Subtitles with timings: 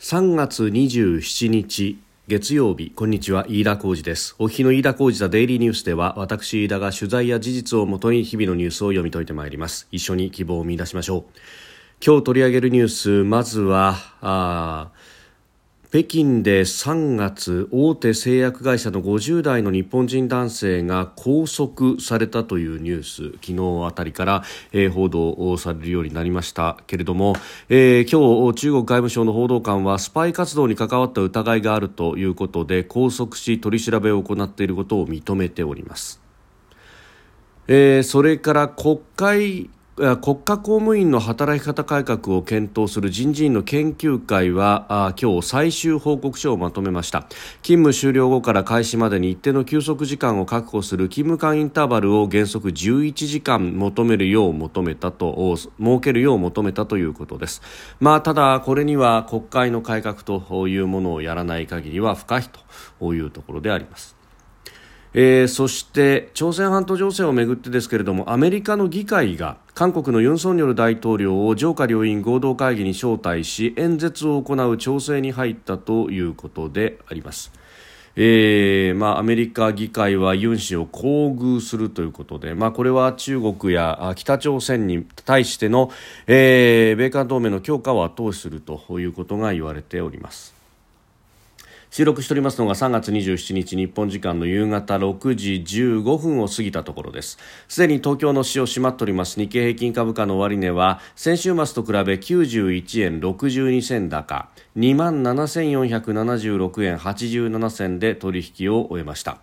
[0.00, 4.34] 3月27日月曜日こんにちは飯田浩二です。
[4.38, 9.88] お日の飯田浩二ザデイリーニュースでは私飯田が取材や事実をもとに日々のニュースを読み解いてまいります。
[9.92, 11.38] 一緒に希望を見出しましょう。
[12.02, 14.90] 今日取り上げるニュースまずはあ
[15.90, 27.34] 北京で3月大手製薬会社の50代の日本人男性が拘束されたというニュース昨日あたりから、えー、報道されるようになりましたけれども、
[27.68, 36.22] えー、今日中国外務省の報道官はスパイ活動に関わった疑いがあるということで拘束し取り調べを行っていることを認めております。
[37.66, 47.26] えー、それから国会国家公務員の働き方改革を検討する人事院の研究会は今日最終報告書をまとめました。
[47.62, 57.60] 勤務終了後から開始までに一定の休息時間を確保する勤務間インターバルを原則11時間求めるよう求めたと設けるよう求めたということです、
[57.98, 62.48] まあ、ただこれには国会の改革というものをやらない限りは不可避
[62.98, 64.20] というところであります。
[65.12, 77.50] えー、そして朝鮮半島情勢をめぐってですけれどもアメリカの議会が韓国のユン・ソンニョル大統領を上下両院合同会議に招待し演説を行う調整に入ったということであります。
[78.14, 85.90] えーまあ、アメリカ議会はユン氏を厚遇するということで、まあ、これは中国や北朝鮮に対しての、
[86.26, 90.59] えー、米韓同盟の強化を後押しするということが言われております。
[91.90, 97.36] 収録しておりますのが3月27日日本時間の夕方6時15分を過ぎたところです。
[97.66, 99.40] すでに東京の市を閉まっております。
[99.40, 109.38] 日経平均株価の終値は先週末と比べ91円62銭高2万7476円87銭で取引を終えました。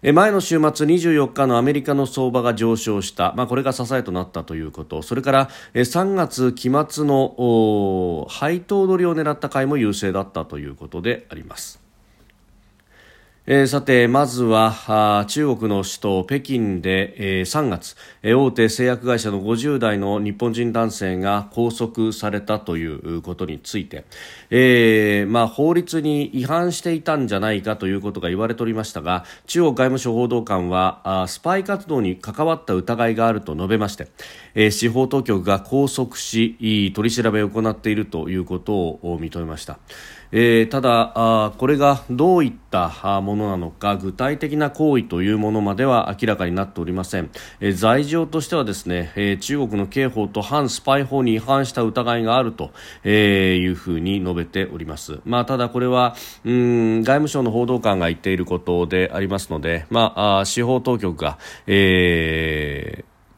[0.00, 5.02] 前の週末24日のアメリカの相場が上昇した、まあ、これが支えとなったということ。
[5.02, 11.87] それから3月期末の配当取りを狙った買いも優勢だったということであります。
[13.50, 24.04] えー、さて、まずは中国の首都北京で、えー、3月、えー、大手製薬会社の50代の日本人男性が拘束されたということについて、
[24.50, 34.08] えーまあ、法律に違反していたんじゃないかということが言われておりましたが中国外務省報道官はあスパイ活動に関わった疑いがあると述べまして、
[34.54, 39.78] えー、司法当局が拘束し取り調べを行っているということを認めました。
[40.30, 47.30] えー、ただあ、これがどういったものなのか具体的な行為というものまでは明らかになっておりません、
[47.60, 52.72] えー、罪状としてはですね、えー、中国の刑法と反スパイ法に違反した疑いがあると、
[53.04, 62.57] えいうふうに述べております、まあ、ただこれはうん外務省の報道官が言っていることでありますので、まあ、あ司法当局が、えー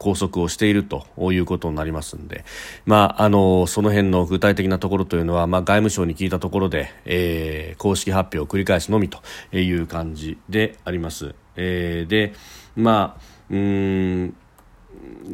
[0.00, 2.44] 拘束をしているということになりますので、
[2.86, 9.20] まあ、あのその辺の具体的なところというのは、まあ、外務省に聞いたところで、えー、公式発表を繰り返すのみと
[9.56, 11.34] いう感じであります。
[11.56, 12.32] えー、で、
[12.74, 14.34] まあ、うん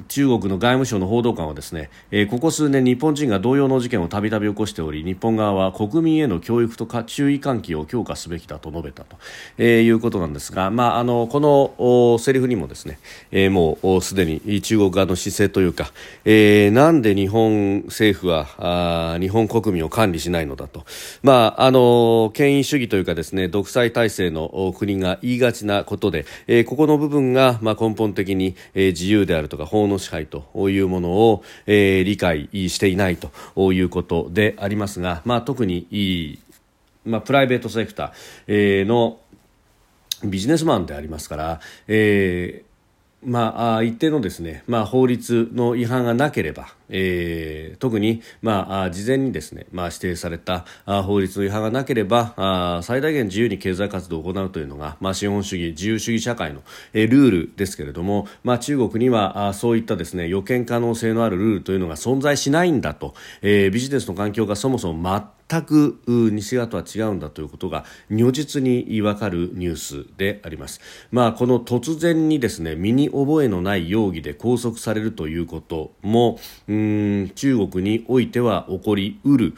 [0.08, 9.16] 中国の外務省の報道官はですね、えー、ここ数年日本人が同様の事件をたびたび起こしており日本側は国民への教育とか注意喚起を強化すべきだと述べたと、
[9.58, 12.98] えー、いうことなんですが、まあ、あのこのセリフにもですね、
[13.30, 15.92] えー、もうすでに中国側の姿勢というか、
[16.24, 20.84] えー、なんで日本政府はあ日本国民を管理しないのだと、
[21.22, 36.38] まあ、あの権威主義というかですね独裁体制の国が言いがちなことで、えー、ここの部分が、まあ、根本的に、えー、自由であるとか法の支配というものを、えー、理解していないということでありますが、まあ、特に
[37.06, 38.12] まあ、プライベートセクター、
[38.48, 39.20] えー、の
[40.24, 42.66] ビジネスマンでありますから、えー
[43.24, 70.80] まあ、一定のですね、まあ、法律の違反がなければ、えー、特に、まあ、事前にですね、まあ、指定された法律の違反がなければあ最大限自由に経済活動を行うというのが、まあ、資本主義自由主義社会の、えー、ルールですけれども、まあ、中国にはあそういったですね予見可能性のあるルールというのが存在しないんだと、えー、ビジネスの環境がそもそも全く西側とは違うんだということが如実に分かるニュースであります。
[71.10, 76.38] まあ、この突然にですね身に覚えのない容疑で拘束されるということも、
[76.68, 79.54] ううん中国においては起こりうる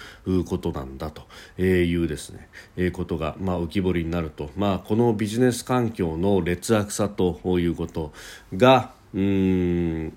[0.49, 1.23] ことなんだと
[1.61, 8.13] いうですね、え、ことが、まあ、浮き彫りになると、まあ、このビジネス環境の劣悪さということ
[8.57, 10.17] がうん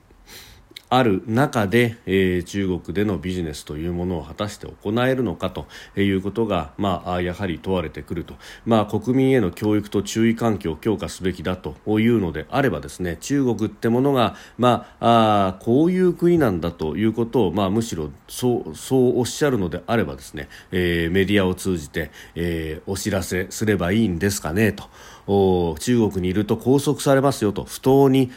[0.91, 5.65] ある中で、えー、中国でのビジネスというものを果たして行えるのかと
[5.95, 8.33] いうことが、まあ、やはり問われてくると、
[8.65, 24.89] まあ、国民への教育と注意喚起を強化すべきだというのであればですね中国ってものが、まあ、あこういう国なんだということを、まあ、むしろそうそうおっしゃるのであればですね、えー、メディアを通じて、えー、お知らせすればいいんですかねと。
[25.27, 25.75] 中
[26.09, 28.31] 国にいると拘束されますよと不当に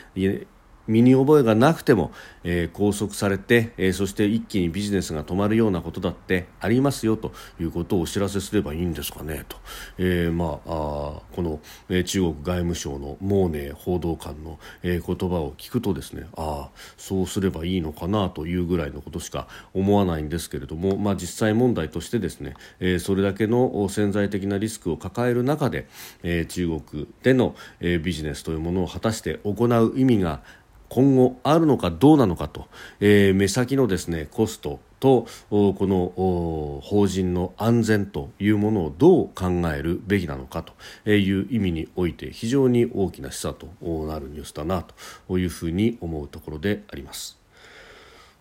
[0.86, 9.56] 身に覚えがなくても、えー、拘束されて、えー、そして一気にビジネスが止まるようなことだってありますよということをお知らせすればいいんですかねと、
[9.98, 25.88] えー、まああこの、え、中国外務省のモーネー報道官の、え、言葉を聞くとですねあそうすればいいのかなというぐらいのことしか思わないんですけれども、まあ、実際問題としてですね、え、それだけの潜在的なリスクを抱える中で、
[26.22, 30.42] え、中国での、え、ビジネスというものを果たして行う意味が
[30.88, 32.66] 今後あるのかどうなのかと、
[33.00, 40.62] えー、目先のですねコストとこの法人の安全というものをどう考えるべきなのか
[41.04, 44.82] という意味において非常に大きな示唆となるニュースだな
[45.28, 47.38] というふうに思うところであります。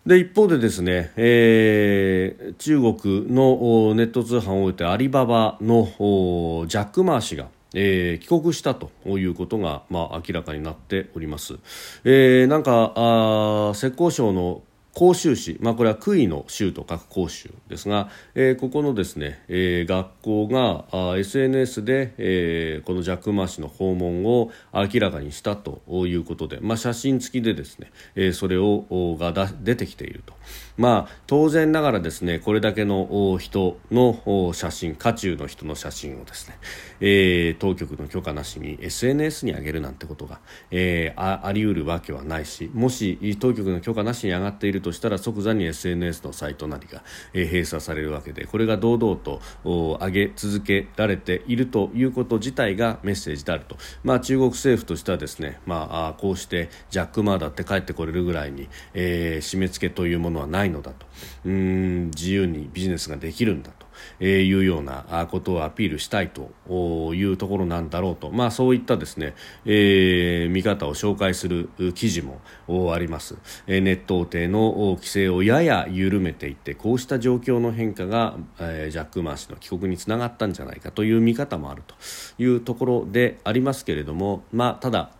[0.06, 5.86] で一方でですね、えー、中国のネット通販大手アリババの
[6.66, 11.58] ジャック・マー氏がえー、帰国したということが、まあ、明らかになっております。
[12.04, 14.62] えー、なんかあ浙江省の
[14.96, 30.34] 広州市、まあ、これは杭の州と書く広州ですが、えー、ここのですね、えー、学校があ SNS で、えー、このジャック・マ氏の訪問を明らかにしたということで、まあ、写真付きでですね、えー、それをがだ出てきていると。
[30.76, 36.58] まあ、当然ながらですねこれだけの人の写真渦中の人の写真をですね、
[37.00, 40.40] えー、当局の許可なしに SNS に上げるなんてことが、
[40.72, 47.02] えー、ああり得るわけはないしもし当局の許可なしに上がっているとしたら即座に SNS のサイトなりが、
[47.34, 61.06] えー、閉鎖されるわけでこれが堂々と上げ続けられているということ自体がメッセージであると、まあ、中国政府としてはですね、まあ、こうしてジャック・マーだって帰ってこれるぐらいに、えー、締め付けというものはないないのだと
[61.44, 63.83] うん自由にビジネスができるんだと。
[64.20, 72.40] えー、いうようなことをアピールしたいというところなんだろうと、まあ、そういったですね、えー、見方を紹介する記事も
[72.92, 73.36] あります、
[73.66, 81.94] えー、ネット大手の規制をやや緩めていってこうした状況の変化が、えー、ジャック・マー氏の帰国につながったんじゃないかという見方もあると
[82.38, 85.10] いうところでありますけれども、まあ、ただ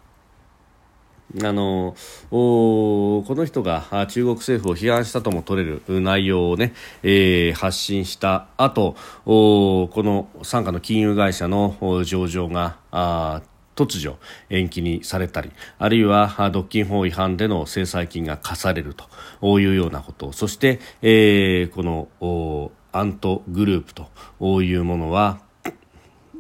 [1.43, 1.97] あの
[2.31, 8.95] この人が中国政府を批判したとも取れる内容をね、えー、発信した後
[9.25, 13.43] この傘下の金融会社の上場があ
[13.75, 14.17] 突如
[14.51, 20.33] 延期にされたりあるいは独禁法違反での制裁金が課されるというようなこと。
[20.33, 25.41] そして、えー、このアントグループというものは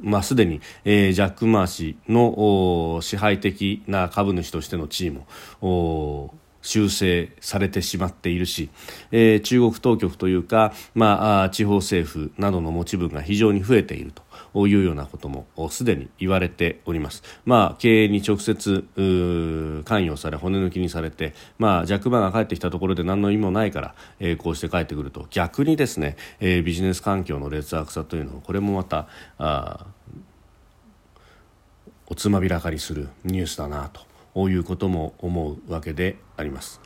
[0.04, 6.34] まあ、すでに、えー、ジャック・マー氏の支配的な株主としての地位も
[6.64, 8.70] 修正されてしまっているし、
[9.12, 14.23] えー、中国当局というか、まあ、地方政府などの持ち分が非常に増えていると。
[14.54, 17.22] いうようなこともすでに言われております。
[17.44, 18.84] まあ、経営に直接
[19.84, 29.08] 関与され骨抜きにされて、まあ、ジャック・マーが帰ってきたところで何の意味もないから、えー、こうして帰ってくると逆にですね、えー、ビジネス環境の劣悪さというのはこれもまた
[29.38, 29.86] あ
[32.06, 33.90] おつまびらかりするニュースだな
[34.34, 36.80] ということも思うわけであります。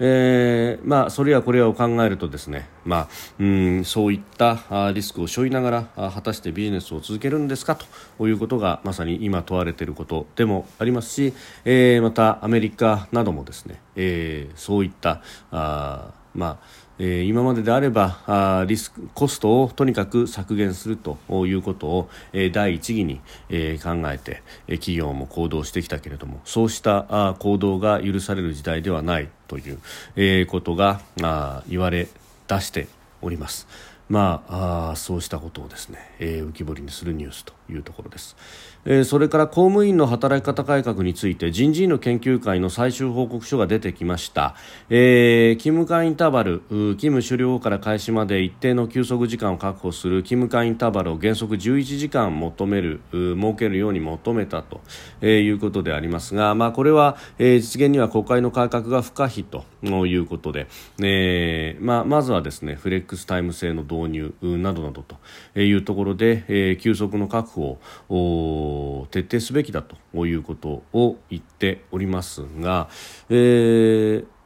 [0.00, 3.08] えー、まあ、それやこれやを考えるとですね、まあ、
[3.38, 7.76] うんそういったリスクを背負いながら果たしてビジネスを続けるんですか
[8.18, 29.78] ということがまさに今問われていることでもありますし、えー、またアメリカなどもですね、えー、そういったあまあえ、今までであればあリスクコストをとにかく削減するということを、え、第一義に、え、考えて、え、企業も行動してきたけれどもそうしたあ行動が許される時代ではないという、
[30.16, 32.08] え、ことがあ言われ
[32.46, 32.88] 出して
[33.20, 33.66] おります。
[34.08, 38.36] まあ、あそうしたことをですね、え、浮き彫りにするニュースというところです。
[38.84, 44.54] えー、それから公務員の働き方改革について人事院の研究会の最終報告書が出てきました、
[44.88, 54.80] えー、勤務間インターバル勤務終了後から開始まで一定の休息時間を確保する勤務間インターバルを原則11時間求める設けるように求めたと、
[55.20, 59.66] えー、いうことでありますが、まあ、これは、えー、実現には国会の改革が不可避と
[60.06, 60.66] いうことで、
[61.02, 72.88] えーまあ、まずはですねフレックスタイム制の導入などなどというところで、えー、休息の確保を徹底すべきだということを言っておりますが、
[73.30, 74.38] えー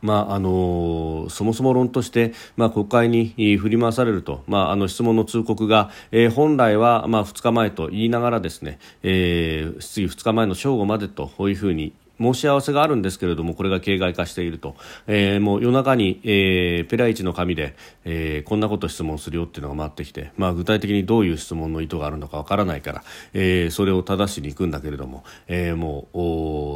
[0.00, 26.08] まああのそもそも論として、まあ、国会に振り回されると、まあ、あの質問の通告が、えー、本来は、まあ、2日前と言いながらですね、えー、質疑2日前の正午までというふうに申し合わせがあるんですけれどもこれが形骸化していると、えー、もう夜中に、えー、ペライチの紙で、えー、こんなこと質問するよっていうのが回ってきて、まあ、具体的にどういう質問の意図があるのかわからないから、えー、それを正しに行くんだけれども、えー、も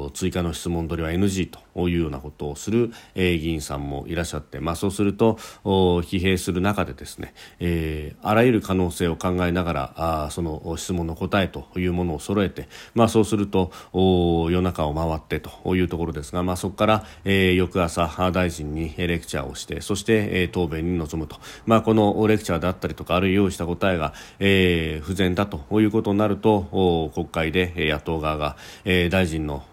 [0.08, 1.60] う追加の質問取りは NG と。
[1.76, 13.72] いうようなことをする、えー、議員さんもいらっしゃって、まあ、そうすると疲弊する中でですね、えー、あらゆる可能性を考えながらあその質問の答えというものを揃えて、まあ、そうすると
[14.50, 29.64] 夜中を回ってというところですが、まあ、そこから、えー、翌朝大臣にレクチャーをしてそして、えー、答弁に臨むと、まあ、このレクチャーであったりとかあるいは用意した答えが、えー、不全だということになると国会で野党側が、えー、大臣の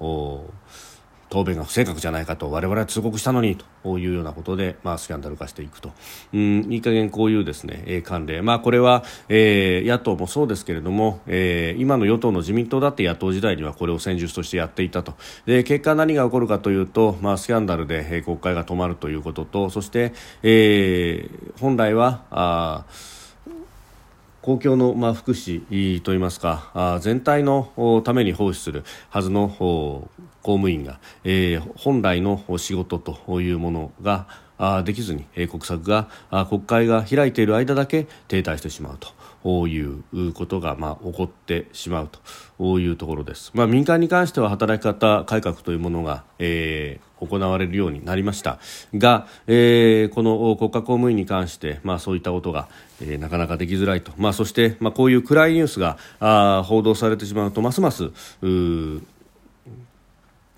[1.29, 5.91] 答弁が不正確じゃないかと我々は通告したのにというようなことで、まあ、スキャンダル化していくと、
[6.33, 15.13] うん、いい加減こういうですね、えー、慣例、まあ、これは、えー、野党もそうですけれども、えー、今の与党の自民党だって野党時代にはこれを戦術としてやっていたと。
[15.45, 22.85] で結果何が起こるかというと、まあ、スキャンダルで、国会が止まるということとそして、えー、本来はあ
[24.41, 30.09] 公共の、まあ、福祉といいますかあ全体のために奉仕するはずの公
[30.43, 34.27] 務員が、えー、本来の仕事というものが
[34.83, 36.09] できずに、国策が
[36.49, 39.18] 国会が開いている間だけ停滞してしまうと。
[39.43, 42.09] いうことが、まあ、起こってしまう
[42.57, 48.59] というところです、まあ、民間に関しては働き方改革というものが、えー、行われるようになりました
[48.95, 52.67] が、えー、この国家公務員に関して、まあ、そういったことが、
[53.01, 59.01] えー、なかなかできづらいと、まあ、そして、まあ、こういう暗いニュースがあ報道されてしまうとますますう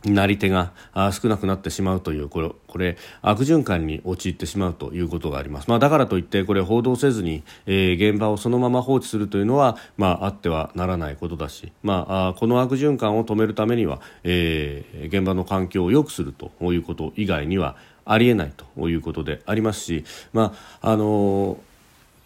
[0.06, 0.72] なり手が
[1.12, 20.04] 少なくなってしまうというこれこれ悪循環に陥ってしまうということがあります、まあ、だからといってこれ報道せずに、えー、現場をそのまま放置するというのは、まあ、あってはならないことだし、まあ、この悪循環を止めるためには、えー、現場の環境を良くするということ以外にはありえないということでありますし、
[20.34, 21.58] まああのー、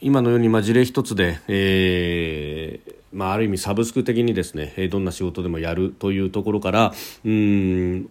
[0.01, 6.93] 今のように、まあ、事例一つで、えーまあ、ある意味サブスク的にですねどんな仕事でもやるというところから
[7.23, 8.09] うん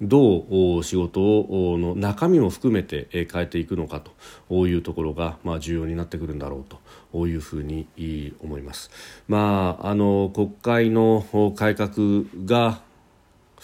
[0.00, 4.02] どう仕事の中身も含めて変えていくのか
[4.48, 6.64] というところが、まあ、重要になってくるんだろう
[7.12, 7.86] というふうに
[8.42, 8.90] 思います。
[9.26, 11.24] まあ、あの国会の
[11.56, 12.82] 改革が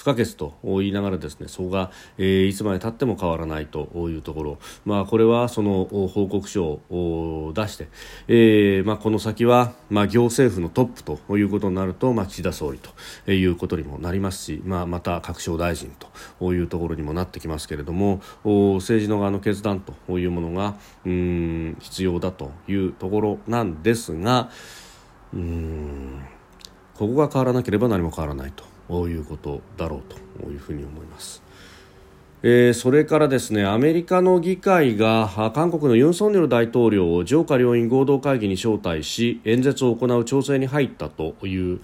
[0.03, 7.87] 不可欠と言いながらですねそこが、えー、いつまでたっても変わらないというところ、まあ、これはその報告書を出して、
[8.27, 15.95] えーまあ、この先は、まあ、行政府のトップということになると、まあ、岸田総理ということにもなりますし、まあ、また各省大臣
[16.41, 20.75] というところにもなってきますけれども政治の側の決断というものが
[21.07, 24.51] うん必要だというところなんですが
[25.33, 26.25] うん
[26.95, 28.72] ここが変わらなければ何も変わらないと。
[29.09, 31.43] いうことだろうというふうに思います。
[32.45, 41.81] えー、それからですねアメリカの議会が韓国のユン・ソンニョル大統領を上下両院合同会議に招待し演説を行う調整に入ったという、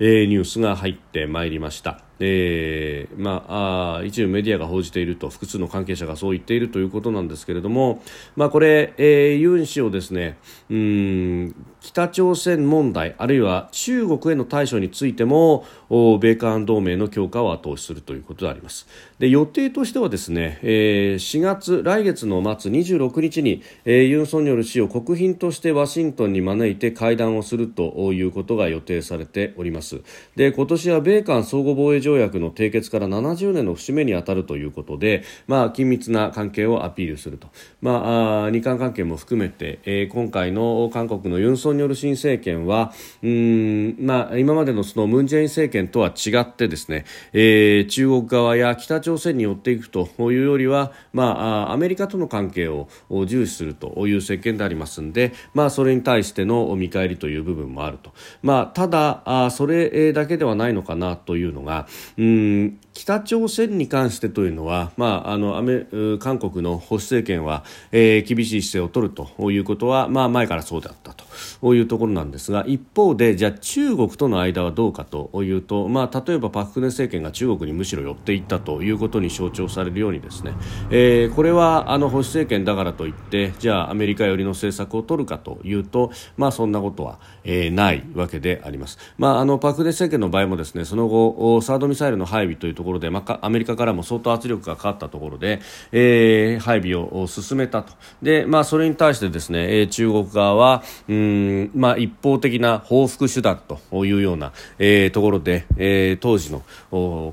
[0.00, 2.02] えー、ニュースが入ってまいりました。
[2.24, 8.00] えーまあ、あ一部メディアが報じていると複数の関係者がそう言っているということなんですけれども、
[8.36, 10.38] まあ、これ、えー、ユン氏をですね
[10.70, 18.86] うん北朝鮮問題あるいは中国への対処についても米韓同盟の強化を後押しするということであります。
[19.18, 30.00] で予定としてはですね、えー、4月来月の末26日に、えー、ユン・ソンニョル氏を国賓としてワシントンに招いて会談をするということが予定されております。
[30.36, 37.48] で今年は米韓相互防衛条条約の締結から70年の節目に当たるということで、まあ、緊密な関係をアピールすると、
[37.80, 42.92] まあ、日韓関係も含めて、えー、今回の韓国のユン・ソンニョル新政権は
[43.22, 51.24] うん、まあ、今までのそのムン・ジェイン政権とは違ってですね、えー、中国側や北朝鮮に寄っていくというよりは、ま
[51.68, 52.88] あ、アメリカとの関係を
[53.26, 61.86] 重視するという政権でありますので、まあ、それに対しての見返りという部分もあると、まあ、ただあそれだけではないのかなというのが
[62.18, 65.86] うん北朝鮮に関してというのは、まあ、あのアメ
[66.18, 71.14] 韓国の保守政権は、えー、厳しい姿勢を取るということは、まあ、前からそうであった
[71.60, 80.52] というところなんですが一方でじゃあ中国との間はどうかというと、まあ、例えばパク・クネ政権が中国にむしろ寄っていったということに象徴されるようにですね、
[80.90, 88.98] えー、これはあの保守政権だからといってじゃあアメリカ寄りの政策を取るかというと、まあ、そんなことは、えー、ないわけであります。
[89.16, 95.60] まあ、あのパク・クネ政権の場合もですねその後サードミサイルの配備というところで、まあ、アメリカからも相当圧力がかかったところで、
[95.92, 97.92] えー、配備を進めたと。
[98.22, 103.60] で、まあ、それに対してですね中国側はうん、まあ、一方的な報復手段
[103.90, 106.62] というような、えー、ところで、えー、当時の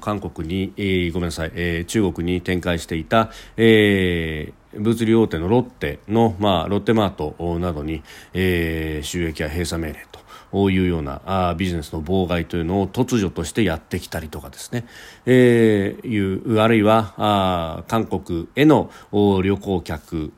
[0.02, 8.04] 韓国に、えー、ごめんなさい、えー、中国に展開していた、えー、物流大手のロッテの、まあ、ロッテマートなどに、
[8.34, 10.09] えー、収益や閉鎖命令
[10.54, 14.86] いうようなあビジネスの妨害というのを突如としてやってきたりとかですね、
[15.26, 20.32] えー、いうあるいはあ韓国への旅行客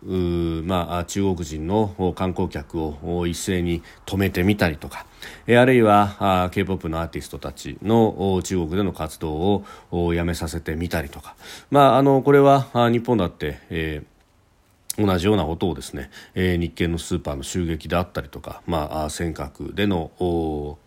[0.66, 5.06] まあ、中国人の観光客を一斉に止めてみたりとか、
[5.48, 11.36] えあるいは k p o p のアーティストたちの中国での活動をやめさせてみたりとか、
[11.70, 14.11] まあ、あのこれは日本だって、えー
[14.98, 20.12] 同じようなことをですね、えー、日系のスーパーの襲撃であったりとか、まあ、尖閣での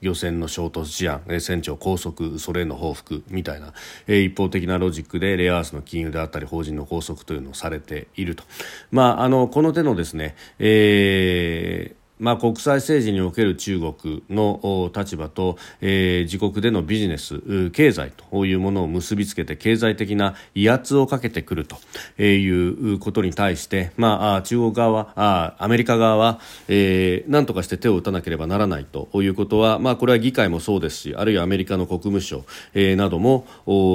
[0.01, 3.73] 漁船の衝突事案、えー、船長拘束それへの報復みたいな、
[4.07, 8.45] えー、一方的なロジックでレアアースの金融であったり法人の拘束というのをされていると、
[8.91, 21.77] まあ、あのこの手のですね、えーまあ、国際政治における中国の立場と、えー、自国でのビジネス経済というものを結びつけて経済的な威圧をかけてくると
[22.23, 32.45] いうことに対して、まあ、中国側あアメリカ側は、えー、何とかして手を打たなければならないということは、まあ、これは議会もそうですしあるいはアメリカの国務省、
[32.75, 33.47] えー、なども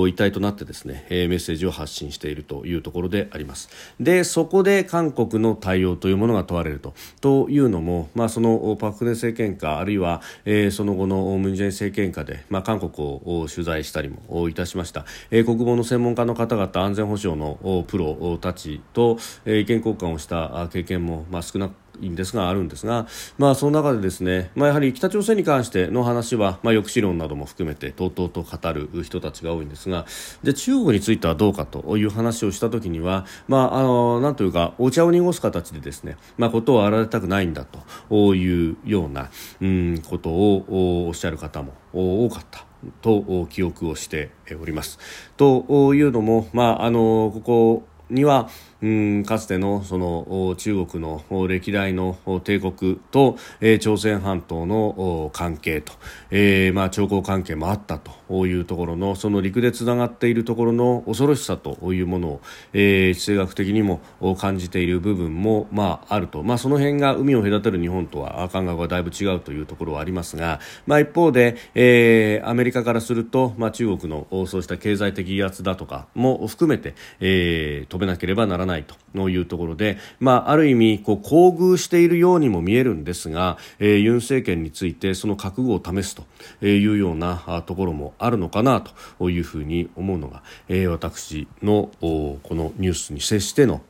[0.07, 3.69] 一体となってですね、えー、メッセージを発信しているというところであります。
[3.99, 21.73] でそこで韓国の対応というものが問われるとというのもまあ、そのパク・クネ政権下あるいは、えー、その後のムン・ジェイン政権下で、まあ、韓国を取材したりもいたしました、えー、国防の専門家の方々安全保障のプロたちと、えー、意見交換をした経験も、まあ、少なく
[22.07, 30.05] んですがあるんですが、まあ、その中でですね、まあ、やはり北朝鮮に関しての話は、まあ、抑止論なども含めてとうとうと語る人たちが多いんですが
[30.43, 39.29] で中国についてはどうかという話をした時には、まあ、あのなんというかお茶を濁す形でですね、まあ、ことを荒れたくないんだというような、
[39.61, 42.65] うん、ことをおっしゃる方も多かった
[43.01, 44.99] と記憶をしております。
[45.37, 48.49] というのも、まあ、あのここには
[48.81, 55.93] うんかつてのその中国の歴代の帝国と、えー、朝鮮半島の関係と、
[56.31, 58.18] えー、まあ、朝貢関係もあったと。
[58.47, 62.41] いうところのその陸でつながっているところの恐ろしさというものを、
[62.73, 64.01] えー、地政学的にも
[64.37, 86.23] 感じている部分も、まあ、あると、まあ、その辺が海を隔てる日本とは感覚がだいぶ違うというところはありますが、まあ、一方で、えー、アメリカからすると、まあ、中国のそうした経済的威圧だとかも含めて、えー、止めなければならないないというところで、まあ、ある意味こう厚遇しているようにも見えるんですが、えー、ユン政権についてその覚悟を試すと
[86.65, 88.81] いうようなところもあるのかな
[89.19, 93.81] というふうに思うのが、えー、私のこのニュースに接しての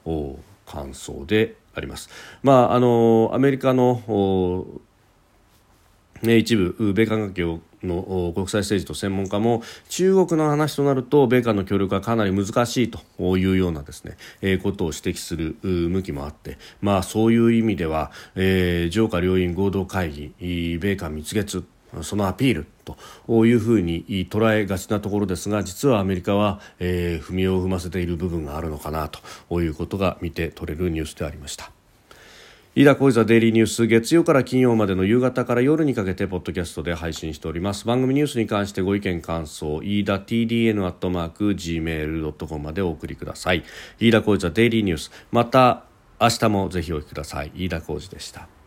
[0.65, 2.09] 感想であります。
[2.43, 4.65] まあ、あのアメリカの
[6.21, 21.63] ね一部米韓関係をの国際政治と専門家も中国の話となると米韓の協力はかなり難しいというようなですね、えー、ことを指摘する向きもあって、まあ、そういう意味では、えー、上下両院合同会議米韓蜜月
[22.01, 22.67] そのアピール
[23.27, 31.71] というふうに捉えがちなところですが実はアメリカは、えー、踏みを踏ませている部分があるのかなということが見て取れるニュースでありました。
[32.75, 37.87] 飯田浩司ザデイリーニュース月曜から金曜までの夕方から夜にかけてポッドキャストで配信しております。
[37.87, 43.63] 番組ニュースに関してご意見感想飯田 TDN アットマーク Gmail.com までお送りください。
[43.99, 45.11] 飯田浩司ザデイリーニュース。
[45.31, 45.83] また
[46.21, 47.51] 明日もぜひお聞きください。
[47.55, 48.58] 飯田浩司でした。